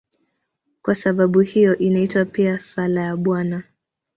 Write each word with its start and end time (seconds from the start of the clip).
Kwa 0.81 0.95
sababu 0.95 1.39
hiyo 1.39 1.77
inaitwa 1.77 2.25
pia 2.25 2.59
"Sala 2.59 3.01
ya 3.01 3.17
Bwana". 3.17 3.63